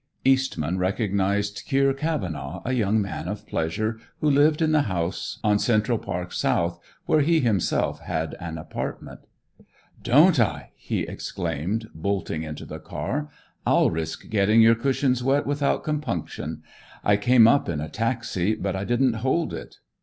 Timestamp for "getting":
14.27-14.59